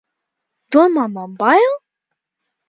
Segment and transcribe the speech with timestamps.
[0.75, 1.77] Domā, man bail!